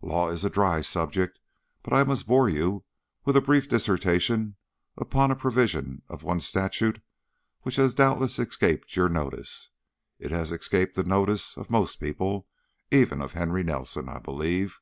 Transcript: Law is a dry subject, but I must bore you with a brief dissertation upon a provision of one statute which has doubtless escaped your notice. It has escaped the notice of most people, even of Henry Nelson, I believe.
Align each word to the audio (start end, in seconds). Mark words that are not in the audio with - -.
Law 0.00 0.30
is 0.30 0.42
a 0.42 0.48
dry 0.48 0.80
subject, 0.80 1.38
but 1.82 1.92
I 1.92 2.02
must 2.02 2.26
bore 2.26 2.48
you 2.48 2.84
with 3.26 3.36
a 3.36 3.42
brief 3.42 3.68
dissertation 3.68 4.56
upon 4.96 5.30
a 5.30 5.36
provision 5.36 6.00
of 6.08 6.22
one 6.22 6.40
statute 6.40 7.02
which 7.60 7.76
has 7.76 7.92
doubtless 7.92 8.38
escaped 8.38 8.96
your 8.96 9.10
notice. 9.10 9.68
It 10.18 10.30
has 10.30 10.50
escaped 10.50 10.94
the 10.94 11.04
notice 11.04 11.58
of 11.58 11.68
most 11.68 12.00
people, 12.00 12.46
even 12.90 13.20
of 13.20 13.34
Henry 13.34 13.62
Nelson, 13.62 14.08
I 14.08 14.18
believe. 14.18 14.80